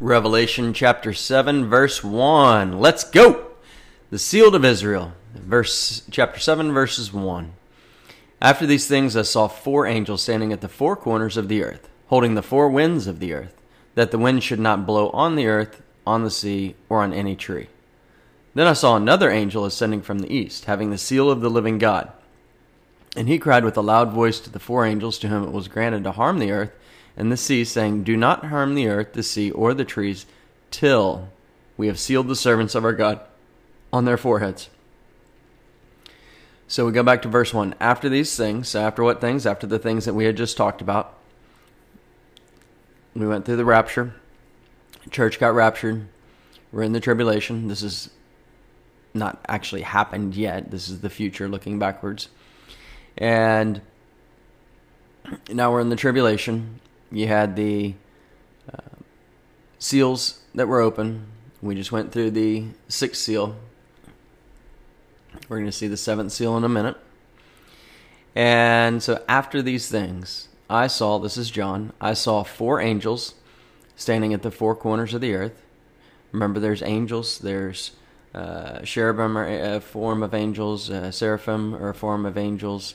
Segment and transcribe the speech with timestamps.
[0.00, 2.80] Revelation chapter 7 verse 1.
[2.80, 3.48] Let's go.
[4.08, 5.12] The sealed of Israel.
[5.34, 7.52] Verse chapter 7 verses 1.
[8.40, 11.90] After these things I saw four angels standing at the four corners of the earth,
[12.06, 13.60] holding the four winds of the earth,
[13.94, 17.36] that the wind should not blow on the earth, on the sea, or on any
[17.36, 17.68] tree.
[18.54, 21.76] Then I saw another angel ascending from the east, having the seal of the living
[21.76, 22.10] God.
[23.18, 25.68] And he cried with a loud voice to the four angels to whom it was
[25.68, 26.72] granted to harm the earth
[27.16, 30.26] and the sea, saying, Do not harm the earth, the sea, or the trees,
[30.70, 31.28] till
[31.76, 33.20] we have sealed the servants of our God
[33.92, 34.68] on their foreheads.
[36.68, 37.74] So we go back to verse 1.
[37.80, 39.44] After these things, after what things?
[39.44, 41.16] After the things that we had just talked about.
[43.14, 44.14] We went through the rapture.
[45.10, 46.06] Church got raptured.
[46.70, 47.66] We're in the tribulation.
[47.66, 48.10] This is
[49.12, 50.70] not actually happened yet.
[50.70, 52.28] This is the future looking backwards.
[53.18, 53.80] And
[55.52, 57.94] now we're in the tribulation you had the
[58.72, 58.96] uh,
[59.78, 61.26] seals that were open.
[61.62, 63.56] We just went through the sixth seal.
[65.48, 66.96] We're going to see the seventh seal in a minute.
[68.34, 73.34] And so after these things, I saw, this is John, I saw four angels
[73.96, 75.62] standing at the four corners of the earth.
[76.32, 77.92] Remember, there's angels, there's
[78.34, 82.94] uh, cherubim are a form of angels, uh, seraphim are a form of angels,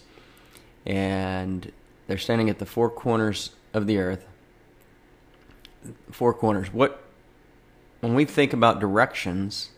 [0.85, 1.71] and
[2.07, 4.25] they're standing at the four corners of the earth.
[6.09, 6.73] Four corners.
[6.73, 7.03] What
[7.99, 9.69] when we think about directions,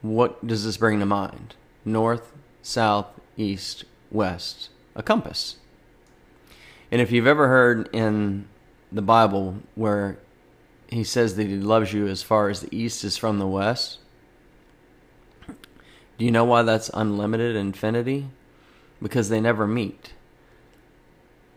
[0.00, 1.54] what does this bring to mind?
[1.84, 3.06] North, south,
[3.36, 4.70] east, west.
[4.96, 5.56] A compass.
[6.90, 8.46] And if you've ever heard in
[8.90, 10.18] the Bible where
[10.88, 13.98] he says that he loves you as far as the east is from the west,
[16.16, 18.28] do you know why that's unlimited infinity?
[19.02, 20.12] Because they never meet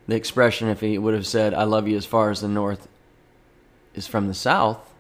[0.08, 2.88] the expression if he would have said i love you as far as the north
[3.94, 4.94] is from the south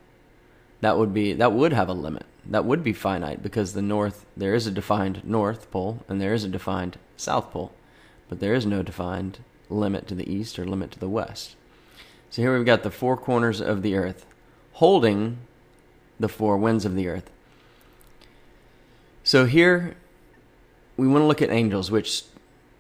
[0.82, 2.26] that would be that would have a limit.
[2.46, 6.34] That would be finite because the north there is a defined north pole and there
[6.34, 7.74] is a defined south pole
[8.30, 9.40] but there is no defined
[9.70, 11.56] limit to the east or limit to the west.
[12.30, 14.26] So here we've got the four corners of the earth
[14.74, 15.40] holding
[16.20, 17.30] the four winds of the earth.
[19.24, 19.96] So here
[20.96, 22.24] we want to look at angels which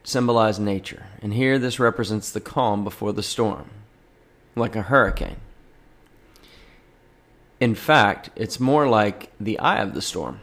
[0.07, 3.69] symbolize nature, and here this represents the calm before the storm,
[4.55, 5.35] like a hurricane.
[7.59, 10.39] In fact, it's more like the eye of the storm,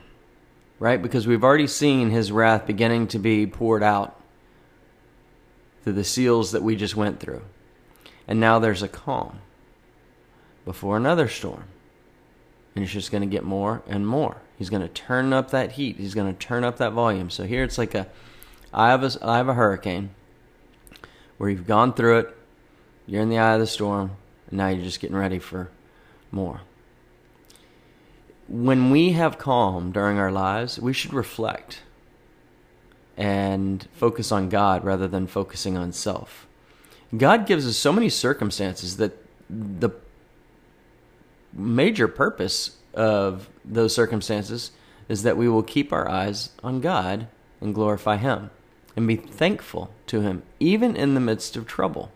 [0.79, 1.01] right?
[1.01, 4.21] Because we've already seen his wrath beginning to be poured out
[5.83, 7.41] through the seals that we just went through.
[8.29, 9.39] And now there's a calm
[10.67, 11.65] before another storm.
[12.75, 14.43] And it's just going to get more and more.
[14.59, 15.97] He's going to turn up that heat.
[15.97, 17.31] He's going to turn up that volume.
[17.31, 18.09] So here it's like a
[18.75, 20.11] I have a, I have a hurricane
[21.39, 22.37] where you've gone through it,
[23.07, 24.17] you're in the eye of the storm,
[24.49, 25.71] and now you're just getting ready for
[26.33, 26.63] more.
[28.49, 31.83] When we have calm during our lives, we should reflect
[33.17, 36.49] and focus on God rather than focusing on self.
[37.17, 39.17] God gives us so many circumstances that
[39.49, 39.91] the
[41.53, 44.73] major purpose of those circumstances
[45.09, 47.29] is that we will keep our eyes on God
[47.61, 48.51] and glorify Him
[48.97, 52.13] and be thankful to Him, even in the midst of trouble.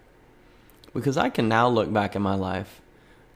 [0.95, 2.81] Because I can now look back in my life,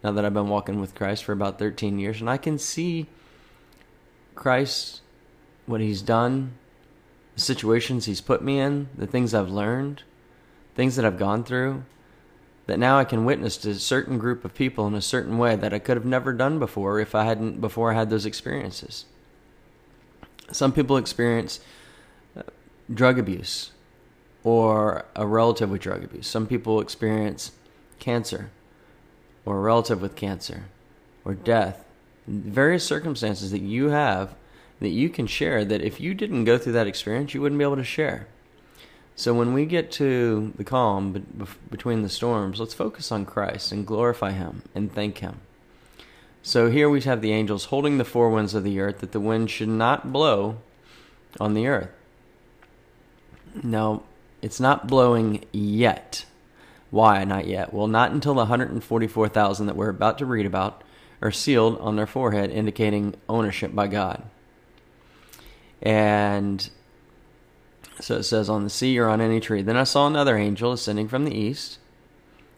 [0.02, 3.06] now that I've been walking with Christ for about 13 years, and I can see
[4.34, 5.00] Christ,
[5.66, 6.52] what He's done,
[7.34, 10.02] the situations He's put me in, the things I've learned,
[10.74, 11.84] things that I've gone through,
[12.66, 15.56] that now I can witness to a certain group of people in a certain way
[15.56, 19.04] that I could have never done before if I hadn't before I had those experiences.
[20.52, 21.60] Some people experience
[22.92, 23.72] drug abuse
[24.44, 26.26] or a relative with drug abuse.
[26.26, 27.52] Some people experience
[27.98, 28.50] cancer
[29.44, 30.64] or a relative with cancer
[31.24, 31.84] or death.
[32.26, 34.34] Various circumstances that you have
[34.80, 37.64] that you can share that if you didn't go through that experience, you wouldn't be
[37.64, 38.26] able to share.
[39.14, 43.86] So when we get to the calm between the storms, let's focus on Christ and
[43.86, 45.40] glorify Him and thank Him.
[46.42, 49.20] So here we have the angels holding the four winds of the earth that the
[49.20, 50.56] wind should not blow
[51.38, 51.90] on the earth.
[53.62, 54.02] No,
[54.40, 56.24] it's not blowing yet.
[56.90, 57.72] Why not yet?
[57.72, 60.82] Well, not until the 144,000 that we're about to read about
[61.22, 64.22] are sealed on their forehead, indicating ownership by God.
[65.80, 66.68] And
[68.00, 69.62] so it says, on the sea or on any tree.
[69.62, 71.78] Then I saw another angel ascending from the east,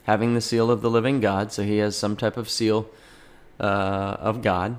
[0.05, 1.52] having the seal of the living God.
[1.52, 2.88] So he has some type of seal
[3.61, 4.79] uh, of God.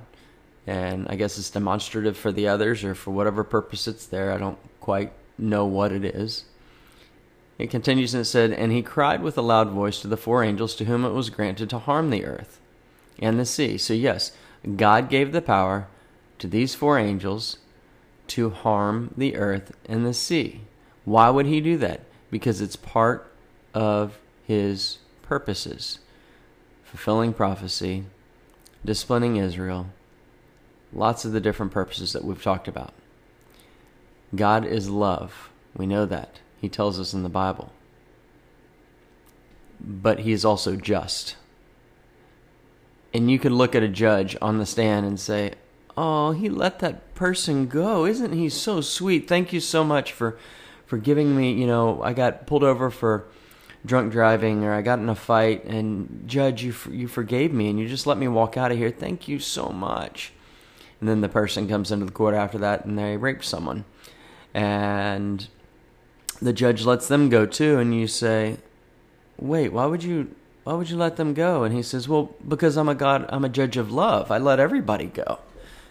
[0.68, 4.32] And I guess it's demonstrative for the others or for whatever purpose it's there.
[4.32, 6.46] I don't quite know what it is.
[7.58, 10.44] It continues and it said, And he cried with a loud voice to the four
[10.44, 12.60] angels to whom it was granted to harm the earth,
[13.20, 13.78] and the sea.
[13.78, 14.32] So, yes,
[14.76, 15.88] God gave the power
[16.40, 17.58] to these four angels
[18.28, 20.62] to harm the earth and the sea.
[21.06, 22.02] Why would he do that?
[22.32, 23.32] Because it's part
[23.74, 26.00] of his purposes
[26.84, 28.06] fulfilling prophecy,
[28.86, 29.88] disciplining Israel,
[30.94, 32.94] lots of the different purposes that we've talked about.
[34.36, 35.50] God is love.
[35.76, 36.40] We know that.
[36.60, 37.72] He tells us in the Bible.
[39.80, 41.36] But he is also just.
[43.14, 45.54] And you could look at a judge on the stand and say,
[45.98, 48.06] Oh, he let that person go.
[48.06, 49.28] Isn't he so sweet?
[49.28, 50.38] Thank you so much for
[50.86, 53.26] for giving me, you know, I got pulled over for
[53.86, 57.80] drunk driving or I got in a fight and judge you you forgave me and
[57.80, 58.92] you just let me walk out of here.
[58.92, 60.34] Thank you so much.
[61.00, 63.86] And then the person comes into the court after that and they rape someone.
[64.56, 65.48] And
[66.42, 68.56] the judge lets them go too and you say,
[69.38, 72.78] "Wait, why would you why would you let them go?" And he says, "Well, because
[72.78, 74.32] I'm a god, I'm a judge of love.
[74.32, 75.40] I let everybody go."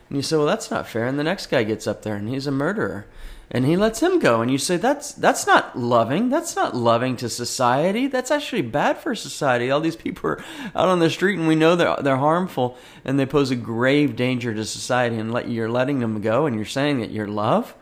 [0.09, 2.27] And you say, "Well, that's not fair." And the next guy gets up there and
[2.27, 3.05] he's a murderer
[3.51, 7.15] and he lets him go and you say that's that's not loving that's not loving
[7.17, 10.45] to society that's actually bad for society all these people are
[10.75, 14.17] out on the street and we know they're they're harmful and they pose a grave
[14.17, 17.75] danger to society and let you're letting them go and you're saying that you're love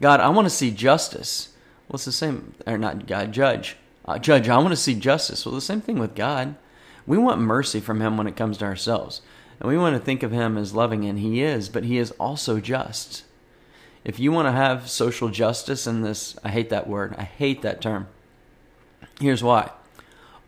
[0.00, 1.50] god i want to see justice.
[1.88, 3.76] Well it's the same or not god judge.
[4.04, 5.44] Uh, judge i want to see justice.
[5.44, 6.54] Well the same thing with god.
[7.06, 9.22] We want mercy from him when it comes to ourselves.
[9.60, 12.10] And we want to think of him as loving and he is but he is
[12.12, 13.24] also just.
[14.04, 17.62] If you want to have social justice in this, I hate that word, I hate
[17.62, 18.06] that term.
[19.20, 19.70] Here's why.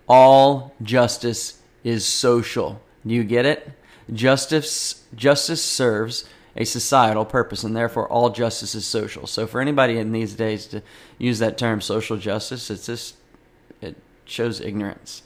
[0.09, 2.81] All justice is social.
[3.07, 3.71] Do you get it?
[4.13, 6.25] Justice, justice serves
[6.59, 9.27] a societal purpose, and therefore all justice is social.
[9.27, 10.83] So, for anybody in these days to
[11.17, 13.17] use that term social justice, it's just
[13.81, 13.97] it
[14.27, 15.23] shows ignorance.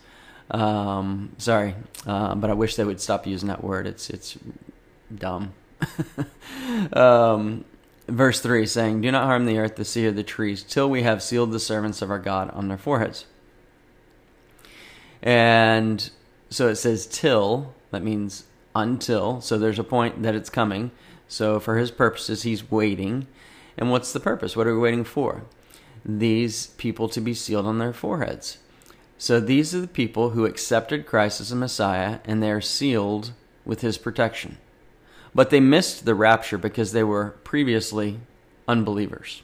[0.51, 1.75] Um, sorry,
[2.07, 3.89] uh, but I wish they would stop using that word.
[3.89, 4.39] It's it's
[5.13, 5.55] dumb.
[6.93, 7.65] um,
[8.07, 11.03] verse 3 saying, Do not harm the earth, the sea, or the trees, till we
[11.03, 13.27] have sealed the servants of our God on their foreheads.
[15.23, 16.11] And
[16.51, 18.45] so it says till, that means
[18.75, 19.41] until.
[19.41, 20.91] So there's a point that it's coming.
[21.33, 23.27] So for his purposes, he's waiting.
[23.79, 24.55] And what's the purpose?
[24.55, 25.45] What are we waiting for?
[26.05, 28.59] These people to be sealed on their foreheads.
[29.17, 33.33] So these are the people who accepted Christ as a Messiah, and they are sealed
[33.65, 34.59] with his protection.
[35.35, 38.21] But they missed the rapture because they were previously
[38.69, 39.43] unbelievers.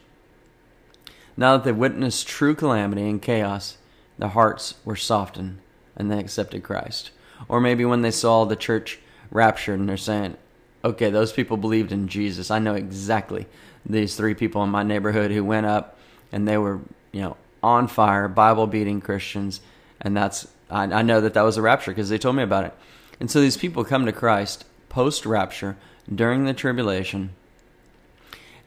[1.38, 3.78] Now that they witnessed true calamity and chaos,
[4.18, 5.60] their hearts were softened
[5.96, 7.12] and they accepted Christ.
[7.48, 8.98] Or maybe when they saw the church
[9.30, 10.36] raptured and they're saying,
[10.84, 12.50] okay, those people believed in Jesus.
[12.50, 13.46] I know exactly
[13.84, 15.98] these three people in my neighborhood who went up
[16.32, 16.80] and they were,
[17.12, 19.60] you know, on fire, Bible beating Christians.
[20.00, 22.64] And that's, I, I know that that was a rapture because they told me about
[22.64, 22.74] it.
[23.20, 25.76] And so these people come to Christ post rapture
[26.12, 27.30] during the tribulation.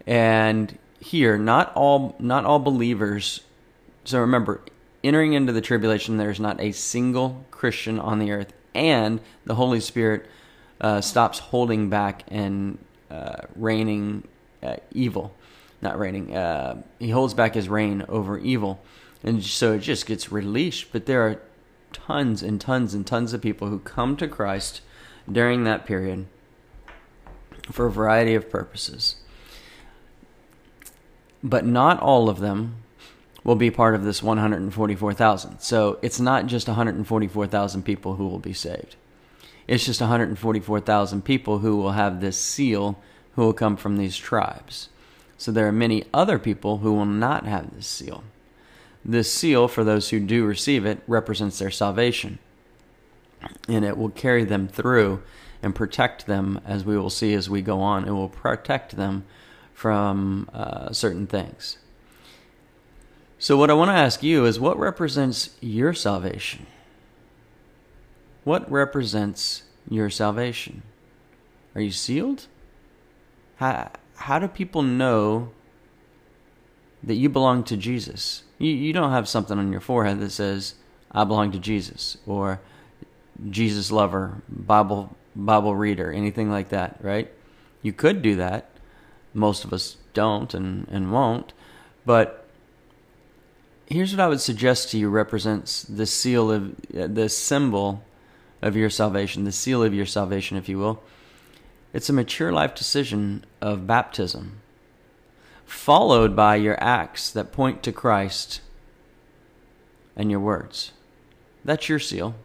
[0.05, 3.41] And here, not all not all believers.
[4.03, 4.61] So remember,
[5.03, 9.79] entering into the tribulation, there's not a single Christian on the earth, and the Holy
[9.79, 10.25] Spirit
[10.81, 12.77] uh, stops holding back and
[13.09, 14.27] uh, reigning
[14.61, 15.33] uh, evil.
[15.81, 16.35] Not reigning.
[16.35, 18.83] Uh, he holds back his reign over evil,
[19.23, 20.91] and so it just gets released.
[20.91, 21.41] But there are
[21.93, 24.81] tons and tons and tons of people who come to Christ
[25.31, 26.27] during that period
[27.71, 29.15] for a variety of purposes.
[31.43, 32.75] But not all of them
[33.43, 35.59] will be part of this 144,000.
[35.59, 38.95] So it's not just 144,000 people who will be saved.
[39.67, 42.99] It's just 144,000 people who will have this seal
[43.35, 44.89] who will come from these tribes.
[45.37, 48.23] So there are many other people who will not have this seal.
[49.03, 52.39] This seal, for those who do receive it, represents their salvation
[53.67, 55.21] and it will carry them through
[55.63, 58.07] and protect them, as we will see as we go on.
[58.07, 59.25] It will protect them
[59.73, 61.77] from uh, certain things.
[63.37, 66.67] So, what I want to ask you is what represents your salvation?
[68.43, 70.83] What represents your salvation?
[71.75, 72.47] Are you sealed?
[73.57, 75.51] How, how do people know
[77.03, 78.43] that you belong to Jesus?
[78.57, 80.75] You, you don't have something on your forehead that says,
[81.11, 82.61] I belong to Jesus, or
[83.49, 87.31] Jesus lover, Bible Bible reader, anything like that, right?
[87.81, 88.69] You could do that.
[89.33, 91.53] Most of us don't and, and won't.
[92.05, 92.45] But
[93.87, 98.03] here's what I would suggest to you represents the seal of uh, the symbol
[98.61, 101.01] of your salvation, the seal of your salvation, if you will.
[101.93, 104.61] It's a mature life decision of baptism,
[105.65, 108.61] followed by your acts that point to Christ
[110.15, 110.91] and your words.
[111.65, 112.35] That's your seal.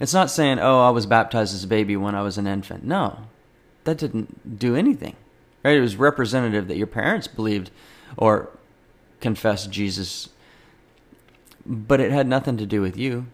[0.00, 2.84] It's not saying, oh, I was baptized as a baby when I was an infant.
[2.84, 3.28] No,
[3.84, 5.16] that didn't do anything.
[5.62, 5.76] Right?
[5.76, 7.70] It was representative that your parents believed
[8.16, 8.50] or
[9.20, 10.30] confessed Jesus,
[11.64, 13.26] but it had nothing to do with you.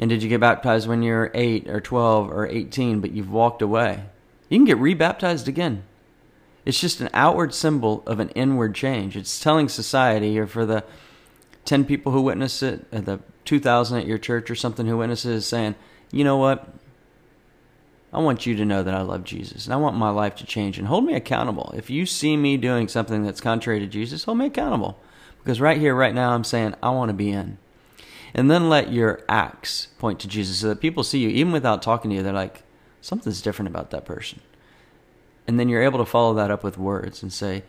[0.00, 3.60] And did you get baptized when you're 8 or 12 or 18, but you've walked
[3.60, 4.02] away?
[4.48, 5.84] You can get rebaptized again.
[6.64, 9.14] It's just an outward symbol of an inward change.
[9.14, 10.84] It's telling society, or for the
[11.66, 15.46] 10 people who witness it, or the 2,000 at your church or something who witnesses,
[15.46, 15.74] saying,
[16.10, 16.72] you know what?
[18.12, 20.46] I want you to know that I love Jesus and I want my life to
[20.46, 21.72] change and hold me accountable.
[21.76, 24.98] If you see me doing something that's contrary to Jesus, hold me accountable.
[25.44, 27.58] Because right here, right now, I'm saying, I want to be in.
[28.34, 31.82] And then let your acts point to Jesus so that people see you, even without
[31.82, 32.62] talking to you, they're like,
[33.00, 34.40] something's different about that person.
[35.46, 37.64] And then you're able to follow that up with words and say,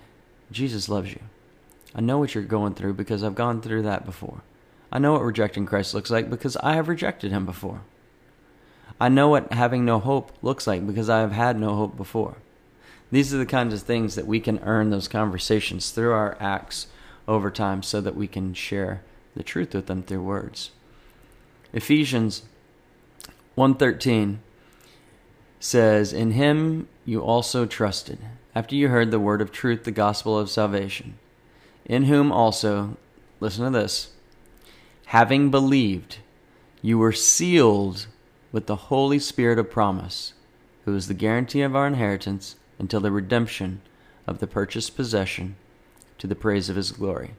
[0.52, 1.22] Jesus loves you.
[1.96, 4.44] I know what you're going through because I've gone through that before.
[4.92, 7.82] I know what rejecting Christ looks like because I have rejected him before.
[9.00, 12.36] I know what having no hope looks like because I have had no hope before.
[13.12, 16.88] These are the kinds of things that we can earn those conversations through our acts
[17.28, 19.02] over time so that we can share
[19.36, 20.72] the truth with them through words.
[21.74, 22.44] Ephesians
[23.56, 24.40] 1:13
[25.60, 28.20] says, "In him you also trusted,
[28.54, 31.18] after you heard the word of truth, the gospel of salvation,
[31.86, 32.98] in whom also,
[33.40, 34.12] listen to this,
[35.08, 36.18] having believed,
[36.82, 38.08] you were sealed
[38.52, 40.34] with the Holy Spirit of promise,
[40.86, 43.82] who is the guarantee of our inheritance until the redemption
[44.28, 45.56] of the purchased possession
[46.18, 47.36] to the praise of his glory.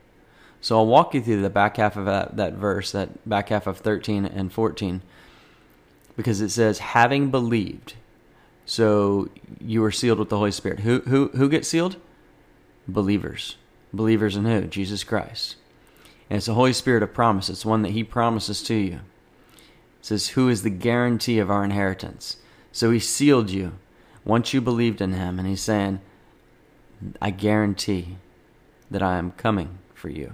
[0.63, 3.67] So I'll walk you through the back half of that, that verse, that back half
[3.67, 5.03] of 13 and 14,
[6.17, 7.95] because it says, having believed.
[8.65, 9.29] So
[9.61, 10.81] you were sealed with the Holy Spirit.
[10.81, 11.97] Who, who, who gets sealed?
[12.89, 13.57] Believers.
[13.93, 14.63] Believers in who?
[14.63, 15.57] Jesus Christ.
[16.31, 17.51] And it's the Holy Spirit of promise.
[17.51, 19.01] It's one that He promises to you.
[20.01, 22.37] It says, Who is the guarantee of our inheritance?
[22.73, 23.73] So he sealed you
[24.25, 26.01] once you believed in him, and he's saying,
[27.21, 28.17] I guarantee
[28.91, 30.33] that I am coming for you.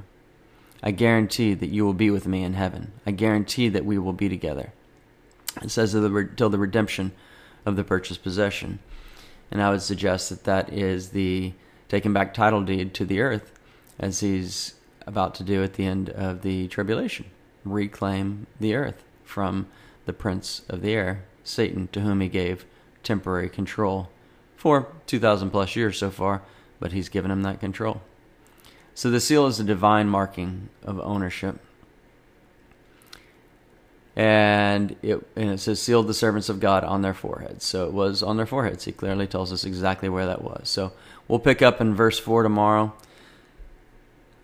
[0.82, 2.92] I guarantee that you will be with me in heaven.
[3.06, 4.72] I guarantee that we will be together.
[5.62, 7.12] It says till the redemption
[7.66, 8.78] of the purchased possession.
[9.50, 11.52] And I would suggest that that is the
[11.88, 13.52] taking back title deed to the earth,
[13.98, 14.74] as he's
[15.06, 17.24] about to do at the end of the tribulation
[17.64, 19.66] reclaim the earth from
[20.06, 22.64] the prince of the air, Satan, to whom he gave
[23.02, 24.08] temporary control
[24.56, 26.42] for 2,000 plus years so far,
[26.80, 28.00] but he's given him that control.
[28.98, 31.60] So the seal is a divine marking of ownership.
[34.16, 37.64] And it, and it says, sealed the servants of God on their foreheads.
[37.64, 38.86] So it was on their foreheads.
[38.86, 40.68] He clearly tells us exactly where that was.
[40.68, 40.94] So
[41.28, 42.92] we'll pick up in verse 4 tomorrow.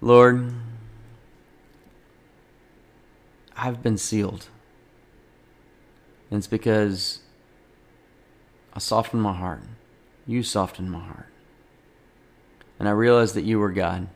[0.00, 0.54] Lord,
[3.56, 4.46] I've been sealed.
[6.30, 7.22] And it's because
[8.72, 9.62] I softened my heart.
[10.28, 11.26] You softened my heart.
[12.78, 14.06] And I realized that you were God,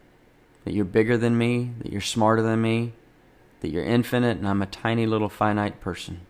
[0.64, 2.92] that you're bigger than me, that you're smarter than me,
[3.60, 6.20] that you're infinite, and I'm a tiny little finite person.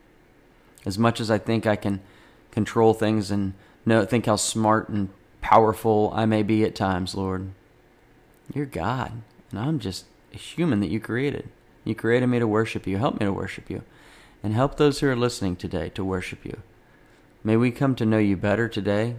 [0.87, 2.01] As much as I think I can
[2.51, 3.55] control things and
[3.85, 5.09] know, think how smart and
[5.41, 7.51] powerful I may be at times, Lord,
[8.55, 9.13] you're God,
[9.51, 11.49] and I'm just a human that you created.
[11.85, 12.99] You created me to worship you.
[12.99, 13.83] Help me to worship you
[14.43, 16.63] and help those who are listening today to worship you.
[17.43, 19.17] May we come to know you better today.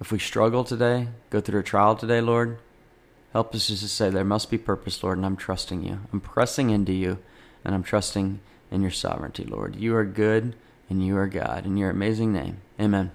[0.00, 2.58] If we struggle today, go through a trial today, Lord,
[3.34, 6.00] help us just to say there must be purpose, Lord, and I'm trusting you.
[6.10, 7.18] I'm pressing into you,
[7.62, 9.76] and I'm trusting in your sovereignty, Lord.
[9.76, 10.56] You are good,
[10.88, 11.66] and you are God.
[11.66, 13.10] In your amazing name, amen.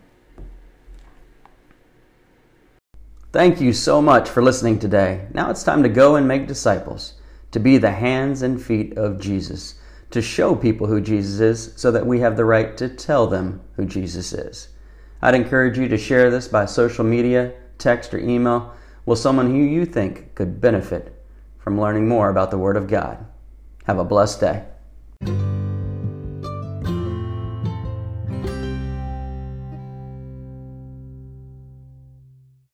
[3.31, 5.27] Thank you so much for listening today.
[5.33, 7.13] Now it's time to go and make disciples,
[7.49, 9.75] to be the hands and feet of Jesus
[10.11, 13.61] to show people who Jesus is so that we have the right to tell them
[13.75, 14.69] who Jesus is.
[15.21, 18.73] I'd encourage you to share this by social media, text, or email
[19.09, 21.19] with someone who you think could benefit
[21.57, 23.25] from learning more about the Word of God.
[23.85, 25.68] Have a blessed day.